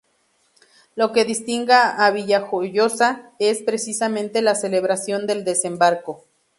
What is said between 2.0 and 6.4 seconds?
Villajoyosa es precisamente la celebración del Desembarco.